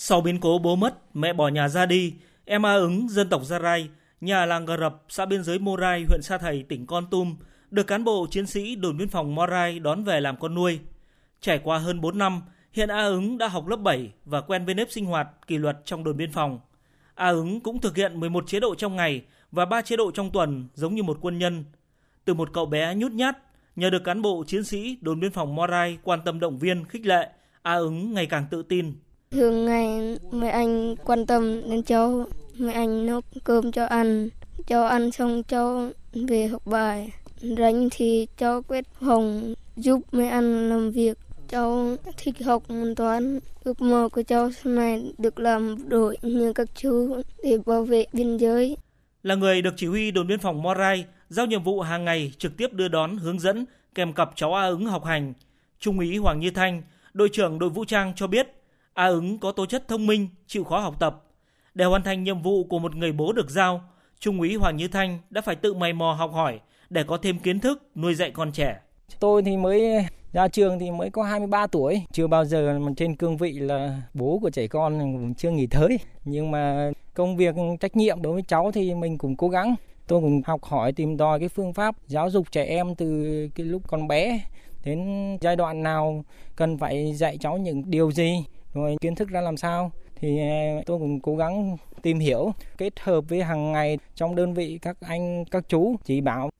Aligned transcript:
Sau 0.00 0.20
biến 0.20 0.40
cố 0.40 0.58
bố 0.58 0.76
mất, 0.76 1.16
mẹ 1.16 1.32
bỏ 1.32 1.48
nhà 1.48 1.68
ra 1.68 1.86
đi, 1.86 2.14
em 2.44 2.66
A 2.66 2.74
ứng 2.74 3.08
dân 3.08 3.28
tộc 3.28 3.44
Gia 3.44 3.58
Rai, 3.58 3.88
nhà 4.20 4.46
làng 4.46 4.66
Gờ 4.66 4.76
Rập, 4.76 5.02
xã 5.08 5.26
biên 5.26 5.44
giới 5.44 5.58
Morai, 5.58 6.04
huyện 6.08 6.22
Sa 6.22 6.38
Thầy, 6.38 6.62
tỉnh 6.62 6.86
Con 6.86 7.06
Tum, 7.10 7.36
được 7.70 7.86
cán 7.86 8.04
bộ 8.04 8.26
chiến 8.30 8.46
sĩ 8.46 8.76
đồn 8.76 8.96
biên 8.96 9.08
phòng 9.08 9.34
Morai 9.34 9.78
đón 9.78 10.04
về 10.04 10.20
làm 10.20 10.36
con 10.36 10.54
nuôi. 10.54 10.80
Trải 11.40 11.58
qua 11.58 11.78
hơn 11.78 12.00
4 12.00 12.18
năm, 12.18 12.42
hiện 12.72 12.88
A 12.88 13.04
ứng 13.04 13.38
đã 13.38 13.48
học 13.48 13.66
lớp 13.66 13.76
7 13.76 14.12
và 14.24 14.40
quen 14.40 14.64
với 14.64 14.74
nếp 14.74 14.90
sinh 14.90 15.04
hoạt, 15.04 15.28
kỷ 15.46 15.58
luật 15.58 15.78
trong 15.84 16.04
đồn 16.04 16.16
biên 16.16 16.32
phòng. 16.32 16.60
A 17.14 17.28
ứng 17.28 17.60
cũng 17.60 17.80
thực 17.80 17.96
hiện 17.96 18.20
11 18.20 18.44
chế 18.46 18.60
độ 18.60 18.74
trong 18.74 18.96
ngày 18.96 19.22
và 19.52 19.64
3 19.64 19.82
chế 19.82 19.96
độ 19.96 20.10
trong 20.10 20.30
tuần 20.30 20.68
giống 20.74 20.94
như 20.94 21.02
một 21.02 21.18
quân 21.20 21.38
nhân. 21.38 21.64
Từ 22.24 22.34
một 22.34 22.52
cậu 22.52 22.66
bé 22.66 22.94
nhút 22.94 23.12
nhát, 23.12 23.38
nhờ 23.76 23.90
được 23.90 24.04
cán 24.04 24.22
bộ 24.22 24.44
chiến 24.46 24.64
sĩ 24.64 24.98
đồn 25.00 25.20
biên 25.20 25.32
phòng 25.32 25.54
Morai 25.54 25.98
quan 26.02 26.20
tâm 26.24 26.40
động 26.40 26.58
viên, 26.58 26.84
khích 26.84 27.06
lệ, 27.06 27.28
A 27.62 27.74
ứng 27.74 28.14
ngày 28.14 28.26
càng 28.26 28.46
tự 28.50 28.62
tin. 28.62 28.94
Thường 29.30 29.64
ngày 29.64 30.18
mẹ 30.32 30.48
anh 30.48 30.96
quan 30.96 31.26
tâm 31.26 31.70
đến 31.70 31.82
cháu, 31.82 32.26
mẹ 32.58 32.72
anh 32.72 33.06
nấu 33.06 33.20
cơm 33.44 33.72
cho 33.72 33.86
ăn, 33.86 34.28
cho 34.66 34.86
ăn 34.86 35.10
xong 35.10 35.42
cháu 35.42 35.90
về 36.12 36.46
học 36.46 36.66
bài. 36.66 37.12
Rảnh 37.40 37.88
thì 37.90 38.26
cháu 38.36 38.62
quét 38.62 38.84
phòng 39.00 39.54
giúp 39.76 40.00
mẹ 40.12 40.28
anh 40.28 40.68
làm 40.68 40.90
việc. 40.90 41.18
Cháu 41.48 41.96
thích 42.16 42.34
học 42.44 42.62
môn 42.70 42.94
toán. 42.94 43.40
Ước 43.64 43.80
mơ 43.80 44.08
của 44.12 44.22
cháu 44.22 44.50
sau 44.52 44.72
này 44.72 45.12
được 45.18 45.38
làm 45.38 45.88
đội 45.88 46.16
như 46.22 46.52
các 46.52 46.68
chú 46.74 47.22
để 47.42 47.58
bảo 47.66 47.84
vệ 47.84 48.04
biên 48.12 48.36
giới. 48.36 48.76
Là 49.22 49.34
người 49.34 49.62
được 49.62 49.74
chỉ 49.76 49.86
huy 49.86 50.10
đồn 50.10 50.26
biên 50.26 50.38
phòng 50.38 50.62
Morai 50.62 51.04
giao 51.28 51.46
nhiệm 51.46 51.62
vụ 51.62 51.80
hàng 51.80 52.04
ngày 52.04 52.32
trực 52.38 52.56
tiếp 52.56 52.72
đưa 52.72 52.88
đón, 52.88 53.16
hướng 53.16 53.40
dẫn 53.40 53.64
kèm 53.94 54.12
cặp 54.12 54.30
cháu 54.34 54.54
A 54.54 54.66
ứng 54.66 54.86
học 54.86 55.04
hành. 55.04 55.32
Trung 55.80 55.98
úy 55.98 56.16
Hoàng 56.16 56.40
Như 56.40 56.50
Thanh, 56.50 56.82
đội 57.12 57.28
trưởng 57.28 57.58
đội 57.58 57.70
vũ 57.70 57.84
trang 57.84 58.12
cho 58.16 58.26
biết 58.26 58.57
A 58.98 59.06
ứng 59.06 59.38
có 59.38 59.52
tố 59.52 59.66
chất 59.66 59.88
thông 59.88 60.06
minh, 60.06 60.28
chịu 60.46 60.64
khó 60.64 60.78
học 60.78 60.94
tập. 61.00 61.24
Để 61.74 61.84
hoàn 61.84 62.02
thành 62.02 62.24
nhiệm 62.24 62.42
vụ 62.42 62.64
của 62.64 62.78
một 62.78 62.96
người 62.96 63.12
bố 63.12 63.32
được 63.32 63.50
giao, 63.50 63.80
Trung 64.20 64.40
úy 64.40 64.54
Hoàng 64.54 64.76
Như 64.76 64.88
Thanh 64.88 65.18
đã 65.30 65.40
phải 65.40 65.56
tự 65.56 65.74
mày 65.74 65.92
mò 65.92 66.12
học 66.12 66.32
hỏi 66.32 66.60
để 66.90 67.02
có 67.02 67.16
thêm 67.16 67.38
kiến 67.38 67.60
thức 67.60 67.82
nuôi 67.94 68.14
dạy 68.14 68.30
con 68.30 68.52
trẻ. 68.52 68.80
Tôi 69.20 69.42
thì 69.42 69.56
mới 69.56 70.04
ra 70.32 70.48
trường 70.48 70.78
thì 70.78 70.90
mới 70.90 71.10
có 71.10 71.22
23 71.22 71.66
tuổi, 71.66 72.02
chưa 72.12 72.26
bao 72.26 72.44
giờ 72.44 72.78
mà 72.78 72.92
trên 72.96 73.16
cương 73.16 73.36
vị 73.36 73.52
là 73.52 74.02
bố 74.14 74.38
của 74.42 74.50
trẻ 74.50 74.66
con 74.66 74.98
cũng 74.98 75.34
chưa 75.34 75.50
nghỉ 75.50 75.66
tới. 75.66 75.98
Nhưng 76.24 76.50
mà 76.50 76.90
công 77.14 77.36
việc 77.36 77.54
trách 77.80 77.96
nhiệm 77.96 78.22
đối 78.22 78.32
với 78.32 78.42
cháu 78.42 78.70
thì 78.72 78.94
mình 78.94 79.18
cũng 79.18 79.36
cố 79.36 79.48
gắng. 79.48 79.74
Tôi 80.06 80.20
cũng 80.20 80.42
học 80.44 80.64
hỏi 80.64 80.92
tìm 80.92 81.18
tòi 81.18 81.38
cái 81.38 81.48
phương 81.48 81.72
pháp 81.72 81.94
giáo 82.06 82.30
dục 82.30 82.52
trẻ 82.52 82.64
em 82.64 82.94
từ 82.94 83.48
cái 83.54 83.66
lúc 83.66 83.82
còn 83.86 84.08
bé 84.08 84.40
đến 84.84 85.38
giai 85.40 85.56
đoạn 85.56 85.82
nào 85.82 86.24
cần 86.56 86.78
phải 86.78 87.14
dạy 87.14 87.38
cháu 87.40 87.58
những 87.58 87.90
điều 87.90 88.12
gì 88.12 88.44
rồi 88.78 88.96
kiến 89.00 89.14
thức 89.14 89.28
ra 89.28 89.40
làm 89.40 89.56
sao 89.56 89.92
thì 90.20 90.38
ờ, 90.38 90.82
tôi 90.86 90.98
cũng 90.98 91.20
cố 91.20 91.36
gắng 91.36 91.76
tìm 92.02 92.18
hiểu 92.18 92.52
kết 92.78 93.00
hợp 93.00 93.20
với 93.28 93.42
hàng 93.42 93.72
ngày 93.72 93.98
trong 94.14 94.36
đơn 94.36 94.54
vị 94.54 94.78
các 94.82 94.96
anh 95.00 95.44
các 95.50 95.64
chú 95.68 95.96
chỉ 96.04 96.20
bảo. 96.20 96.50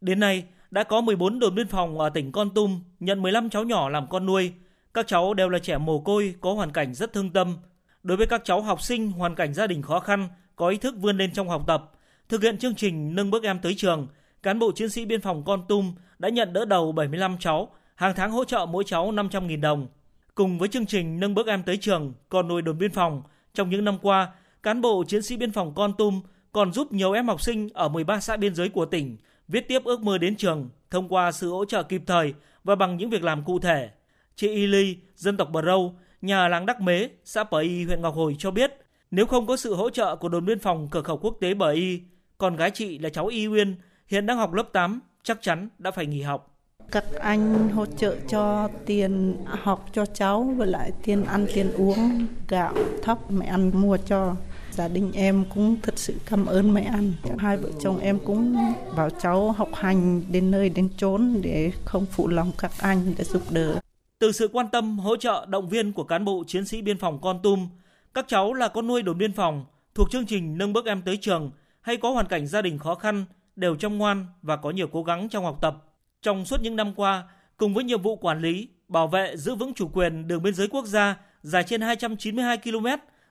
Đến 0.00 0.20
nay 0.20 0.44
đã 0.70 0.84
có 0.84 1.00
14 1.00 1.38
đồn 1.38 1.54
biên 1.54 1.68
phòng 1.68 1.98
ở 1.98 2.10
tỉnh 2.10 2.32
Con 2.32 2.50
Tum 2.54 2.80
nhận 3.00 3.22
15 3.22 3.50
cháu 3.50 3.64
nhỏ 3.64 3.88
làm 3.88 4.06
con 4.10 4.26
nuôi. 4.26 4.52
Các 4.94 5.06
cháu 5.06 5.34
đều 5.34 5.48
là 5.48 5.58
trẻ 5.58 5.78
mồ 5.78 6.00
côi 6.00 6.34
có 6.40 6.52
hoàn 6.52 6.72
cảnh 6.72 6.94
rất 6.94 7.12
thương 7.12 7.30
tâm. 7.30 7.56
Đối 8.02 8.16
với 8.16 8.26
các 8.26 8.42
cháu 8.44 8.60
học 8.60 8.82
sinh 8.82 9.12
hoàn 9.12 9.34
cảnh 9.34 9.54
gia 9.54 9.66
đình 9.66 9.82
khó 9.82 10.00
khăn, 10.00 10.28
có 10.56 10.68
ý 10.68 10.76
thức 10.76 10.94
vươn 10.98 11.18
lên 11.18 11.32
trong 11.32 11.48
học 11.48 11.64
tập, 11.66 11.92
thực 12.28 12.42
hiện 12.42 12.58
chương 12.58 12.74
trình 12.74 13.14
nâng 13.14 13.30
bước 13.30 13.42
em 13.42 13.58
tới 13.58 13.74
trường, 13.76 14.08
cán 14.42 14.58
bộ 14.58 14.72
chiến 14.72 14.90
sĩ 14.90 15.04
biên 15.04 15.20
phòng 15.20 15.42
Con 15.44 15.64
Tum 15.68 15.94
đã 16.18 16.28
nhận 16.28 16.52
đỡ 16.52 16.64
đầu 16.64 16.92
75 16.92 17.36
cháu, 17.40 17.68
hàng 17.94 18.12
tháng 18.16 18.30
hỗ 18.30 18.44
trợ 18.44 18.66
mỗi 18.66 18.84
cháu 18.86 19.12
500.000 19.12 19.60
đồng. 19.60 19.86
Cùng 20.34 20.58
với 20.58 20.68
chương 20.68 20.86
trình 20.86 21.20
nâng 21.20 21.34
bước 21.34 21.46
em 21.46 21.62
tới 21.62 21.76
trường, 21.76 22.12
con 22.28 22.48
nuôi 22.48 22.62
đồn 22.62 22.78
biên 22.78 22.90
phòng, 22.90 23.22
trong 23.54 23.70
những 23.70 23.84
năm 23.84 23.98
qua, 24.02 24.32
cán 24.62 24.80
bộ 24.80 25.04
chiến 25.08 25.22
sĩ 25.22 25.36
biên 25.36 25.52
phòng 25.52 25.74
Con 25.74 25.92
Tum 25.98 26.20
còn 26.52 26.72
giúp 26.72 26.92
nhiều 26.92 27.12
em 27.12 27.28
học 27.28 27.42
sinh 27.42 27.68
ở 27.74 27.88
13 27.88 28.20
xã 28.20 28.36
biên 28.36 28.54
giới 28.54 28.68
của 28.68 28.84
tỉnh 28.84 29.16
viết 29.48 29.68
tiếp 29.68 29.84
ước 29.84 30.00
mơ 30.00 30.18
đến 30.18 30.36
trường 30.36 30.68
thông 30.90 31.08
qua 31.08 31.32
sự 31.32 31.50
hỗ 31.50 31.64
trợ 31.64 31.82
kịp 31.82 32.02
thời 32.06 32.34
và 32.64 32.74
bằng 32.74 32.96
những 32.96 33.10
việc 33.10 33.22
làm 33.22 33.44
cụ 33.44 33.58
thể. 33.58 33.90
Chị 34.36 34.48
Y 34.48 34.66
Ly, 34.66 34.96
dân 35.16 35.36
tộc 35.36 35.50
Bờ 35.50 35.62
Râu, 35.62 35.94
nhà 36.22 36.48
làng 36.48 36.66
Đắc 36.66 36.80
Mế, 36.80 37.08
xã 37.24 37.44
Bờ 37.44 37.58
Y, 37.58 37.84
huyện 37.84 38.02
Ngọc 38.02 38.14
Hồi 38.14 38.36
cho 38.38 38.50
biết, 38.50 38.72
nếu 39.10 39.26
không 39.26 39.46
có 39.46 39.56
sự 39.56 39.74
hỗ 39.74 39.90
trợ 39.90 40.16
của 40.16 40.28
đồn 40.28 40.44
biên 40.44 40.58
phòng 40.58 40.88
cửa 40.90 41.02
khẩu 41.02 41.18
quốc 41.18 41.36
tế 41.40 41.54
Bờ 41.54 41.70
Y, 41.70 42.00
con 42.38 42.56
gái 42.56 42.70
chị 42.70 42.98
là 42.98 43.08
cháu 43.08 43.26
Y 43.26 43.46
Uyên, 43.46 43.76
hiện 44.06 44.26
đang 44.26 44.38
học 44.38 44.52
lớp 44.52 44.68
8, 44.72 45.00
chắc 45.22 45.42
chắn 45.42 45.68
đã 45.78 45.90
phải 45.90 46.06
nghỉ 46.06 46.22
học. 46.22 46.53
Các 46.90 47.04
anh 47.20 47.68
hỗ 47.68 47.86
trợ 47.86 48.16
cho 48.28 48.68
tiền 48.86 49.36
học 49.46 49.86
cho 49.92 50.06
cháu 50.06 50.42
và 50.56 50.66
lại 50.66 50.92
tiền 51.04 51.24
ăn 51.24 51.46
tiền 51.54 51.72
uống, 51.72 52.26
gạo, 52.48 52.74
thóc 53.02 53.30
mẹ 53.30 53.46
ăn 53.46 53.70
mua 53.74 53.96
cho. 53.96 54.36
Gia 54.70 54.88
đình 54.88 55.12
em 55.14 55.44
cũng 55.54 55.76
thật 55.82 55.98
sự 55.98 56.14
cảm 56.26 56.46
ơn 56.46 56.74
mẹ 56.74 56.82
ăn. 56.82 57.12
Hai 57.38 57.56
vợ 57.56 57.68
chồng 57.80 57.98
em 57.98 58.18
cũng 58.24 58.56
bảo 58.96 59.10
cháu 59.10 59.52
học 59.52 59.68
hành 59.74 60.22
đến 60.30 60.50
nơi 60.50 60.68
đến 60.68 60.88
chốn 60.96 61.40
để 61.42 61.72
không 61.84 62.06
phụ 62.06 62.28
lòng 62.28 62.52
các 62.58 62.72
anh 62.78 63.14
để 63.18 63.24
giúp 63.24 63.42
đỡ. 63.50 63.80
Từ 64.18 64.32
sự 64.32 64.48
quan 64.52 64.68
tâm, 64.68 64.98
hỗ 64.98 65.16
trợ, 65.16 65.46
động 65.48 65.68
viên 65.68 65.92
của 65.92 66.04
cán 66.04 66.24
bộ 66.24 66.44
chiến 66.46 66.66
sĩ 66.66 66.82
biên 66.82 66.98
phòng 66.98 67.18
Con 67.22 67.38
Tum, 67.42 67.68
các 68.14 68.24
cháu 68.28 68.54
là 68.54 68.68
con 68.68 68.86
nuôi 68.86 69.02
đồn 69.02 69.18
biên 69.18 69.32
phòng 69.32 69.64
thuộc 69.94 70.10
chương 70.10 70.26
trình 70.26 70.58
nâng 70.58 70.72
bước 70.72 70.86
em 70.86 71.02
tới 71.02 71.16
trường 71.16 71.50
hay 71.80 71.96
có 71.96 72.10
hoàn 72.10 72.26
cảnh 72.26 72.46
gia 72.46 72.62
đình 72.62 72.78
khó 72.78 72.94
khăn 72.94 73.24
đều 73.56 73.76
chăm 73.76 73.98
ngoan 73.98 74.26
và 74.42 74.56
có 74.56 74.70
nhiều 74.70 74.86
cố 74.92 75.02
gắng 75.02 75.28
trong 75.28 75.44
học 75.44 75.58
tập. 75.60 75.93
Trong 76.24 76.44
suốt 76.44 76.60
những 76.60 76.76
năm 76.76 76.92
qua, 76.96 77.24
cùng 77.56 77.74
với 77.74 77.84
nhiệm 77.84 78.02
vụ 78.02 78.16
quản 78.16 78.40
lý, 78.40 78.68
bảo 78.88 79.08
vệ 79.08 79.36
giữ 79.36 79.54
vững 79.54 79.74
chủ 79.74 79.88
quyền 79.88 80.28
đường 80.28 80.42
biên 80.42 80.54
giới 80.54 80.68
quốc 80.68 80.86
gia 80.86 81.16
dài 81.42 81.64
trên 81.64 81.80
292 81.80 82.58
km 82.58 82.86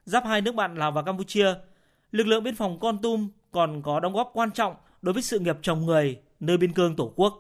giáp 0.05 0.25
hai 0.25 0.41
nước 0.41 0.55
bạn 0.55 0.75
Lào 0.75 0.91
và 0.91 1.01
Campuchia, 1.01 1.53
lực 2.11 2.27
lượng 2.27 2.43
biên 2.43 2.55
phòng 2.55 2.79
Con 2.79 2.97
Tum 3.01 3.29
còn 3.51 3.81
có 3.81 3.99
đóng 3.99 4.13
góp 4.13 4.31
quan 4.33 4.51
trọng 4.51 4.75
đối 5.01 5.13
với 5.13 5.23
sự 5.23 5.39
nghiệp 5.39 5.57
trồng 5.61 5.85
người 5.85 6.19
nơi 6.39 6.57
biên 6.57 6.73
cương 6.73 6.95
Tổ 6.95 7.13
quốc. 7.15 7.33